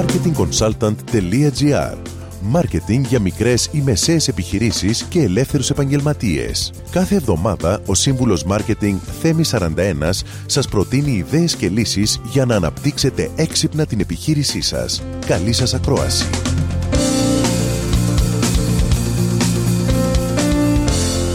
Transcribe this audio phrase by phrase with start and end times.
[0.00, 1.96] marketingconsultant.gr
[2.42, 6.72] Μάρκετινγκ για μικρές ή μεσαίες επιχειρήσεις και ελεύθερους επαγγελματίες.
[6.90, 9.68] Κάθε εβδομάδα ο σύμβουλος Μάρκετινγκ Θέμη 41
[10.46, 15.02] σας προτείνει ιδέες και λύσεις για να αναπτύξετε έξυπνα την επιχείρησή σας.
[15.26, 16.26] Καλή σας ακρόαση!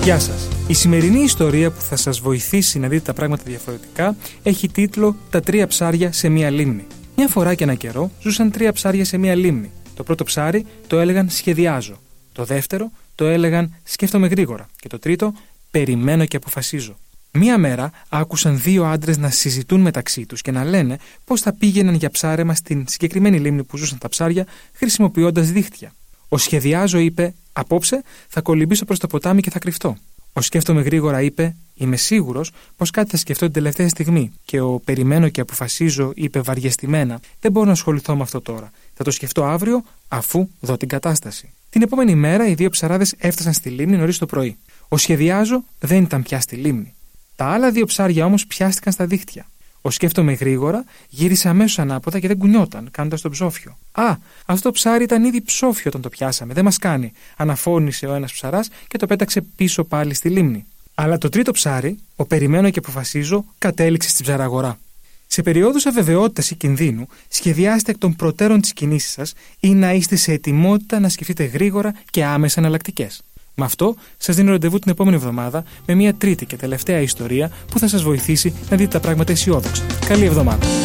[0.04, 0.48] Γεια σας!
[0.68, 5.40] Η σημερινή ιστορία που θα σας βοηθήσει να δείτε τα πράγματα διαφορετικά έχει τίτλο «Τα
[5.40, 6.86] τρία ψάρια σε μία λίμνη».
[7.18, 9.72] Μια φορά και ένα καιρό ζούσαν τρία ψάρια σε μία λίμνη.
[9.96, 12.00] Το πρώτο ψάρι το έλεγαν σχεδιάζω.
[12.32, 14.68] Το δεύτερο το έλεγαν σκέφτομαι γρήγορα.
[14.80, 15.34] Και το τρίτο
[15.72, 16.98] περιμένω και αποφασίζω.
[17.32, 21.94] Μία μέρα άκουσαν δύο άντρες να συζητούν μεταξύ τους και να λένε πώς θα πήγαιναν
[21.94, 25.94] για ψάρεμα στην συγκεκριμένη λίμνη που ζούσαν τα ψάρια χρησιμοποιώντας δίχτυα.
[26.30, 29.98] Ο σχεδιάζω είπε: Απόψε θα κολυμπήσω προς το ποτάμι και θα κρυφτώ.
[30.34, 34.32] Ο σκέφτομαι γρήγορα είπε: Είμαι σίγουρος πως κάτι θα σκεφτώ την τελευταία στιγμή.
[34.46, 38.72] Και ο περιμένω και αποφασίζω είπε βαριεστημένα: Δεν μπορώ να ασχοληθώ με αυτό τώρα.
[38.94, 41.50] Θα το σκεφτώ αύριο, αφού δω την κατάσταση.
[41.70, 44.58] Την επόμενη μέρα οι δύο ψαράδες έφτασαν στη λίμνη νωρίς το πρωί.
[44.88, 46.94] Ο σχεδιάζω δεν ήταν πια στη λίμνη.
[47.36, 49.46] Τα άλλα δύο ψάρια όμως πιάστηκαν στα δίχτυα.
[49.82, 53.78] Ο σκέφτομαι γρήγορα, γύρισε αμέσως ανάποδα και δεν κουνιόταν, κάνοντας το ψόφιο.
[53.92, 54.16] Α,
[54.46, 58.32] αυτό το ψάρι ήταν ήδη ψόφιο όταν το πιάσαμε, δεν μας κάνει, αναφώνησε ο ένας
[58.32, 60.66] ψαράς και το πέταξε πίσω πάλι στη λίμνη.
[60.96, 64.80] Αλλά το τρίτο ψάρι, ο περιμένω και αποφασίζω, κατέληξε στην ψαραγορά.
[65.28, 70.16] Σε περιόδους αβεβαιότητας ή κινδύνου, σχεδιάστε εκ των προτέρων τις κινήσεις σας ή να είστε
[70.16, 73.22] σε ετοιμότητα να σκεφτείτε γρήγορα και άμεσα εναλλακτικές.
[73.56, 77.80] Με αυτό, σας δίνω ραντεβού την επόμενη εβδομάδα με μια τρίτη και τελευταία ιστορία που
[77.80, 79.84] θα σας βοηθήσει να δείτε τα πράγματα αισιόδοξα.
[80.08, 80.85] Καλή εβδομάδα.